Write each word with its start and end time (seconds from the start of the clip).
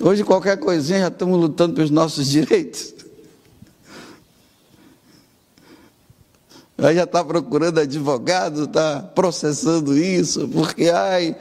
Hoje, 0.00 0.22
qualquer 0.22 0.56
coisinha, 0.58 1.00
já 1.00 1.08
estamos 1.08 1.40
lutando 1.40 1.74
pelos 1.74 1.90
nossos 1.90 2.26
direitos. 2.30 2.94
Aí 6.78 6.94
já 6.94 7.02
está 7.02 7.24
procurando 7.24 7.80
advogado, 7.80 8.64
está 8.64 9.02
processando 9.02 9.98
isso, 9.98 10.46
porque, 10.48 10.88
ai. 10.90 11.36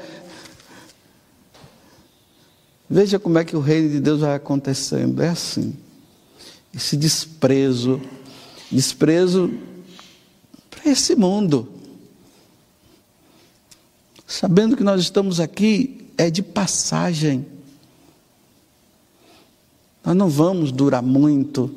Veja 2.90 3.20
como 3.20 3.38
é 3.38 3.46
que 3.46 3.56
o 3.56 3.60
reino 3.60 3.90
de 3.90 4.00
Deus 4.00 4.22
vai 4.22 4.34
acontecendo. 4.34 5.22
É 5.22 5.30
assim. 5.30 5.76
Esse 6.74 6.98
desprezo, 6.98 8.02
desprezo 8.72 9.54
para 10.72 10.90
esse 10.90 11.16
mundo. 11.16 11.72
Sabendo 14.26 14.76
que 14.76 14.84
nós 14.84 15.02
estamos 15.02 15.40
aqui 15.40 16.08
é 16.18 16.32
de 16.32 16.42
passagem. 16.42 17.57
Nós 20.06 20.16
não 20.16 20.30
vamos 20.30 20.72
durar 20.72 21.02
muito. 21.02 21.70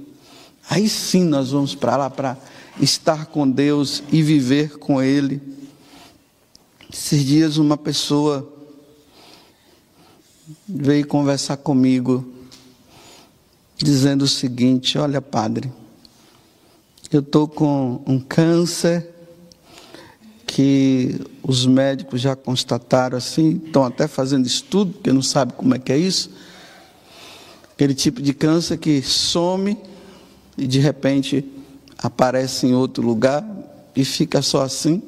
Aí 0.68 0.88
sim 0.88 1.24
nós 1.24 1.50
vamos 1.50 1.74
para 1.74 1.96
lá 1.96 2.10
para 2.10 2.36
estar 2.80 3.26
com 3.26 3.48
Deus 3.50 4.02
e 4.12 4.22
viver 4.22 4.78
com 4.78 5.02
Ele. 5.02 5.40
Esses 6.92 7.24
dias 7.24 7.56
uma 7.56 7.76
pessoa 7.76 8.48
veio 10.68 11.06
conversar 11.06 11.56
comigo, 11.56 12.26
dizendo 13.76 14.22
o 14.22 14.28
seguinte: 14.28 14.98
Olha, 14.98 15.20
padre, 15.20 15.72
eu 17.12 17.20
estou 17.20 17.48
com 17.48 18.02
um 18.06 18.20
câncer 18.20 19.08
que 20.46 21.20
os 21.42 21.64
médicos 21.64 22.20
já 22.20 22.34
constataram 22.34 23.16
assim, 23.16 23.60
estão 23.64 23.84
até 23.84 24.08
fazendo 24.08 24.46
estudo, 24.46 24.92
porque 24.94 25.12
não 25.12 25.22
sabe 25.22 25.52
como 25.52 25.74
é 25.74 25.78
que 25.78 25.92
é 25.92 25.98
isso. 25.98 26.30
Aquele 27.80 27.94
tipo 27.94 28.20
de 28.20 28.34
câncer 28.34 28.76
que 28.76 29.00
some 29.00 29.74
e 30.58 30.66
de 30.66 30.78
repente 30.78 31.42
aparece 31.96 32.66
em 32.66 32.74
outro 32.74 33.02
lugar 33.02 33.42
e 33.96 34.04
fica 34.04 34.42
só 34.42 34.60
assim. 34.60 35.02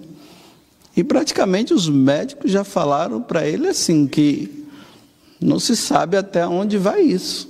E 0.97 1.05
praticamente 1.05 1.75
os 1.75 1.87
médicos 1.87 2.51
já 2.51 2.64
falaram 2.64 3.20
para 3.20 3.47
ele 3.47 3.69
assim 3.69 4.06
que 4.06 4.64
não 5.39 5.59
se 5.61 5.77
sabe 5.77 6.17
até 6.17 6.47
onde 6.47 6.79
vai 6.79 7.03
isso. 7.03 7.47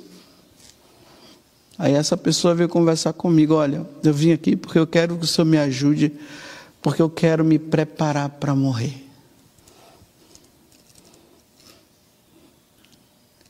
Aí 1.79 1.93
essa 1.93 2.17
pessoa 2.17 2.53
veio 2.53 2.69
conversar 2.69 3.13
comigo, 3.13 3.55
olha, 3.55 3.87
eu 4.03 4.13
vim 4.13 4.33
aqui 4.33 4.57
porque 4.57 4.81
eu 4.81 4.89
quero 4.89 5.17
que 5.17 5.23
o 5.23 5.29
Senhor 5.29 5.47
me 5.47 5.57
ajude, 5.57 6.13
porque 6.83 7.01
eu 7.01 7.09
quero 7.09 7.45
me 7.45 7.61
preparar 7.61 8.29
para 8.29 8.57
morrer. 8.57 9.07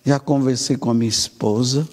Já 0.05 0.19
conversei 0.19 0.77
com 0.77 0.91
a 0.91 0.95
minha 0.95 1.09
esposa, 1.09 1.89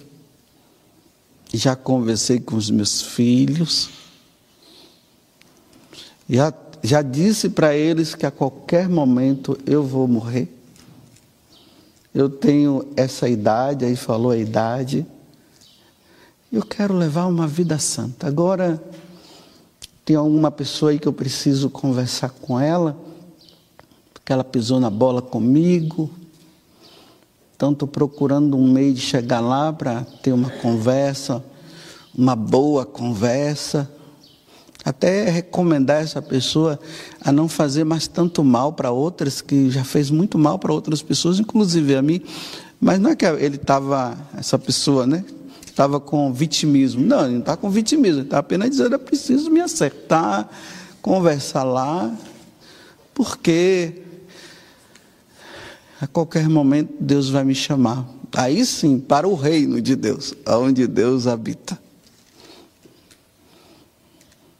já 1.52 1.76
conversei 1.76 2.40
com 2.40 2.56
os 2.56 2.70
meus 2.70 3.02
filhos, 3.02 3.90
já, 6.28 6.52
já 6.82 7.02
disse 7.02 7.48
para 7.48 7.74
eles 7.74 8.14
que 8.14 8.26
a 8.26 8.30
qualquer 8.30 8.88
momento 8.88 9.58
eu 9.66 9.82
vou 9.82 10.08
morrer. 10.08 10.48
Eu 12.12 12.28
tenho 12.28 12.84
essa 12.96 13.28
idade, 13.28 13.84
aí 13.84 13.94
falou 13.94 14.32
a 14.32 14.36
idade, 14.36 15.06
eu 16.52 16.64
quero 16.64 16.94
levar 16.94 17.26
uma 17.26 17.46
vida 17.46 17.78
santa. 17.78 18.26
Agora, 18.26 18.82
tem 20.04 20.16
alguma 20.16 20.50
pessoa 20.50 20.90
aí 20.90 20.98
que 20.98 21.06
eu 21.06 21.12
preciso 21.12 21.70
conversar 21.70 22.30
com 22.30 22.58
ela, 22.58 22.98
porque 24.12 24.32
ela 24.32 24.42
pisou 24.42 24.80
na 24.80 24.90
bola 24.90 25.22
comigo, 25.22 26.10
então, 27.60 27.72
estou 27.72 27.86
procurando 27.86 28.56
um 28.56 28.72
meio 28.72 28.94
de 28.94 29.02
chegar 29.02 29.40
lá 29.40 29.70
para 29.70 30.00
ter 30.22 30.32
uma 30.32 30.48
conversa, 30.48 31.44
uma 32.16 32.34
boa 32.34 32.86
conversa. 32.86 33.86
Até 34.82 35.28
recomendar 35.28 36.02
essa 36.02 36.22
pessoa 36.22 36.80
a 37.20 37.30
não 37.30 37.50
fazer 37.50 37.84
mais 37.84 38.08
tanto 38.08 38.42
mal 38.42 38.72
para 38.72 38.90
outras, 38.90 39.42
que 39.42 39.68
já 39.68 39.84
fez 39.84 40.10
muito 40.10 40.38
mal 40.38 40.58
para 40.58 40.72
outras 40.72 41.02
pessoas, 41.02 41.38
inclusive 41.38 41.94
a 41.96 42.00
mim. 42.00 42.22
Mas 42.80 42.98
não 42.98 43.10
é 43.10 43.14
que 43.14 43.26
ele 43.26 43.56
estava, 43.56 44.16
essa 44.38 44.58
pessoa, 44.58 45.06
né? 45.06 45.22
Estava 45.66 46.00
com 46.00 46.32
vitimismo. 46.32 47.04
Não, 47.04 47.24
ele 47.24 47.32
não 47.32 47.40
está 47.40 47.58
com 47.58 47.68
vitimismo, 47.68 48.20
ele 48.20 48.26
está 48.26 48.38
apenas 48.38 48.70
dizendo: 48.70 48.94
eu 48.94 48.98
preciso 48.98 49.50
me 49.50 49.60
acertar, 49.60 50.48
conversar 51.02 51.64
lá, 51.64 52.10
porque 53.12 54.08
a 56.00 56.06
qualquer 56.06 56.48
momento 56.48 56.94
Deus 56.98 57.28
vai 57.28 57.44
me 57.44 57.54
chamar. 57.54 58.08
Aí 58.34 58.64
sim, 58.64 58.98
para 58.98 59.28
o 59.28 59.34
reino 59.34 59.82
de 59.82 59.94
Deus, 59.94 60.34
aonde 60.46 60.86
Deus 60.86 61.26
habita. 61.26 61.78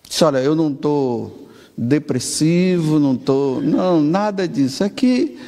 Disse, 0.06 0.22
olha, 0.24 0.38
eu 0.38 0.54
não 0.54 0.70
estou 0.70 1.48
depressivo, 1.78 2.98
não 2.98 3.14
estou. 3.14 3.62
Não, 3.62 4.02
nada 4.02 4.46
disso. 4.46 4.84
É 4.84 4.90
que 4.90 5.38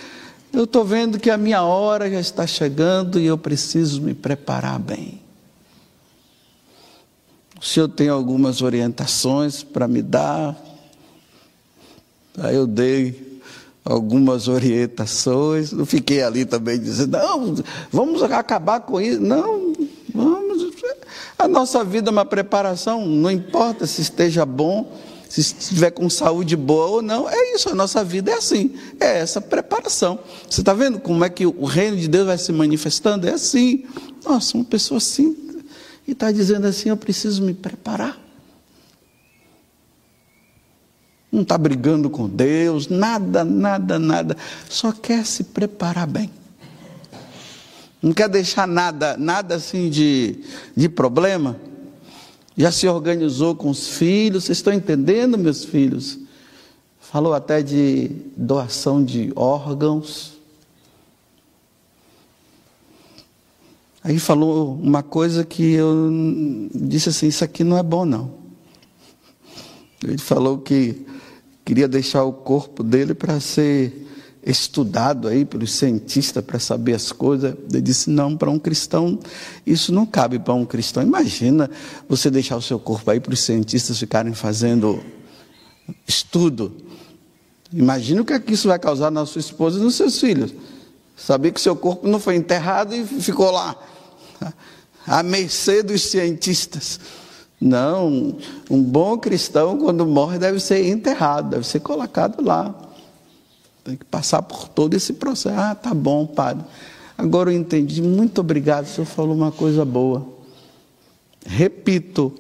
eu 0.53 0.65
estou 0.65 0.85
vendo 0.85 1.19
que 1.19 1.29
a 1.29 1.37
minha 1.37 1.63
hora 1.63 2.11
já 2.11 2.21
está 2.21 2.47
chegando 2.47 3.21
e 3.21 3.27
eu 3.27 3.37
preciso 3.37 4.01
me 4.01 4.15
preparar 4.15 4.79
bem. 4.79 5.21
O 7.61 7.65
senhor 7.65 7.89
tem 7.89 8.09
algumas 8.09 8.63
orientações 8.63 9.63
para 9.63 9.87
me 9.87 10.01
dar? 10.01 10.57
Aí 12.39 12.57
eu 12.57 12.67
dei 12.67 13.32
algumas 13.85 14.49
orientações. 14.49 15.73
Não 15.73 15.85
fiquei 15.85 16.23
ali 16.23 16.45
também 16.45 16.79
dizendo, 16.79 17.19
não, 17.19 17.55
vamos 17.91 18.23
acabar 18.23 18.81
com 18.81 19.01
isso. 19.01 19.21
Não, 19.21 19.73
vamos. 20.15 20.73
A 21.39 21.49
nossa 21.49 21.83
vida 21.83 22.11
é 22.11 22.13
uma 22.13 22.25
preparação, 22.25 23.05
não 23.05 23.31
importa 23.31 23.85
se 23.85 24.01
esteja 24.01 24.47
bom, 24.47 24.93
se 25.29 25.41
estiver 25.41 25.91
com 25.91 26.09
saúde 26.09 26.55
boa 26.55 26.87
ou 26.87 27.03
não, 27.03 27.29
é 27.29 27.55
isso, 27.55 27.69
a 27.69 27.75
nossa 27.75 28.05
vida 28.05 28.31
é 28.31 28.35
assim, 28.35 28.75
é 29.01 29.19
essa 29.19 29.41
preparação. 29.41 30.21
Você 30.49 30.61
está 30.61 30.73
vendo 30.73 31.01
como 31.01 31.25
é 31.25 31.29
que 31.29 31.45
o 31.45 31.65
reino 31.65 31.97
de 31.97 32.07
Deus 32.07 32.27
vai 32.27 32.39
se 32.39 32.53
manifestando? 32.53 33.27
É 33.27 33.33
assim. 33.33 33.85
Nossa, 34.25 34.57
uma 34.57 34.65
pessoa 34.65 34.99
assim, 34.99 35.37
e 36.07 36.13
está 36.13 36.31
dizendo 36.31 36.67
assim: 36.67 36.91
eu 36.91 36.97
preciso 36.97 37.43
me 37.43 37.55
preparar 37.55 38.22
não 41.33 41.41
está 41.41 41.57
brigando 41.57 42.11
com 42.11 42.29
Deus, 42.29 42.89
nada, 42.89 43.43
nada, 43.43 43.99
nada, 43.99 44.37
só 44.69 44.93
quer 44.93 45.25
se 45.25 45.45
preparar 45.45 46.07
bem. 46.07 46.31
Não 48.03 48.13
quer 48.13 48.29
deixar 48.29 48.69
nada, 48.69 49.17
nada 49.17 49.55
assim 49.55 49.89
de, 49.89 50.41
de 50.77 50.89
problema. 50.91 51.57
Já 52.55 52.71
se 52.71 52.87
organizou 52.87 53.55
com 53.55 53.71
os 53.71 53.89
filhos, 53.89 54.45
vocês 54.45 54.59
estão 54.59 54.75
entendendo, 54.75 55.39
meus 55.39 55.65
filhos? 55.65 56.19
Falou 57.01 57.33
até 57.33 57.63
de 57.63 58.11
doação 58.37 59.03
de 59.03 59.33
órgãos. 59.35 60.33
Aí 64.05 64.19
falou 64.19 64.75
uma 64.83 65.03
coisa 65.03 65.45
que 65.45 65.73
eu 65.73 66.11
disse 66.75 67.09
assim: 67.09 67.29
Isso 67.29 67.45
aqui 67.45 67.63
não 67.63 67.79
é 67.79 67.83
bom, 67.83 68.05
não. 68.05 68.35
Ele 70.03 70.19
falou 70.19 70.59
que 70.59 71.07
queria 71.73 71.89
deixar 71.89 72.23
o 72.25 72.35
corpo 72.35 72.83
dele 72.83 73.15
para 73.15 73.41
ser 73.41 74.07
estudado 74.45 75.27
aí 75.27 75.43
pelos 75.43 75.73
cientistas 75.73 76.45
para 76.45 76.59
saber 76.59 76.93
as 76.93 77.11
coisas. 77.13 77.55
Ele 77.71 77.81
disse: 77.81 78.11
não, 78.11 78.37
para 78.37 78.51
um 78.51 78.59
cristão, 78.59 79.19
isso 79.65 79.91
não 79.91 80.05
cabe 80.05 80.39
para 80.39 80.53
um 80.53 80.67
cristão. 80.67 81.03
Imagina 81.03 81.71
você 82.07 82.31
deixar 82.31 82.59
o 82.59 82.61
seu 82.61 82.79
corpo 82.79 83.11
aí 83.11 83.21
para 83.21 83.33
os 83.33 83.41
cientistas 83.41 83.99
ficarem 83.99 84.35
fazendo 84.35 85.03
estudo. 86.07 86.77
Imagina 87.73 88.21
o 88.21 88.25
que, 88.27 88.35
é 88.35 88.39
que 88.39 88.53
isso 88.53 88.69
vai 88.69 88.79
causar 88.79 89.11
na 89.11 89.25
sua 89.25 89.41
esposa 89.41 89.79
e 89.79 89.83
nos 89.83 89.95
seus 89.95 90.21
filhos. 90.21 90.53
Saber 91.17 91.53
que 91.53 91.61
seu 91.61 91.75
corpo 91.75 92.07
não 92.07 92.21
foi 92.21 92.37
enterrado 92.37 92.95
e 92.95 93.03
ficou 93.03 93.51
lá, 93.51 93.75
à 95.07 95.23
mercê 95.23 95.83
dos 95.83 96.03
cientistas. 96.03 97.01
Não, 97.65 98.35
um 98.69 98.83
bom 98.83 99.17
cristão, 99.17 99.79
quando 99.79 100.05
morre, 100.05 100.37
deve 100.37 100.59
ser 100.59 100.85
enterrado, 100.89 101.51
deve 101.51 101.65
ser 101.65 101.79
colocado 101.79 102.45
lá. 102.45 102.75
Tem 103.85 103.97
que 103.97 104.05
passar 104.05 104.43
por 104.43 104.67
todo 104.67 104.95
esse 104.95 105.13
processo. 105.13 105.57
Ah, 105.57 105.73
tá 105.73 105.95
bom, 105.95 106.27
padre. 106.27 106.65
Agora 107.17 107.53
eu 107.53 107.57
entendi. 107.57 108.03
Muito 108.03 108.41
obrigado, 108.41 108.87
o 108.87 108.89
senhor 108.89 109.07
falou 109.07 109.33
uma 109.33 109.53
coisa 109.53 109.85
boa. 109.85 110.27
Repito, 111.47 112.35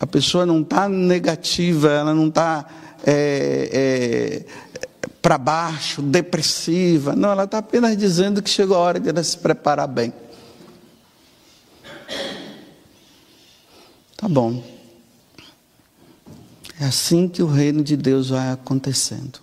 a 0.00 0.06
pessoa 0.06 0.44
não 0.44 0.62
está 0.62 0.88
negativa, 0.88 1.88
ela 1.88 2.12
não 2.12 2.26
está 2.26 2.66
é, 3.06 3.70
é, 3.72 4.44
para 5.22 5.38
baixo, 5.38 6.02
depressiva. 6.02 7.14
Não, 7.14 7.30
ela 7.30 7.44
está 7.44 7.58
apenas 7.58 7.96
dizendo 7.96 8.42
que 8.42 8.50
chegou 8.50 8.76
a 8.76 8.80
hora 8.80 8.98
de 8.98 9.08
ela 9.08 9.22
se 9.22 9.38
preparar 9.38 9.86
bem. 9.86 10.12
Tá 14.20 14.28
bom. 14.28 14.62
É 16.78 16.84
assim 16.84 17.26
que 17.26 17.42
o 17.42 17.46
reino 17.46 17.82
de 17.82 17.96
Deus 17.96 18.28
vai 18.28 18.52
acontecendo. 18.52 19.38